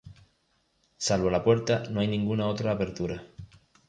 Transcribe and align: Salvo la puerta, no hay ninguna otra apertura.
Salvo 0.97 1.29
la 1.29 1.43
puerta, 1.43 1.83
no 1.91 1.99
hay 1.99 2.07
ninguna 2.07 2.47
otra 2.47 2.71
apertura. 2.71 3.23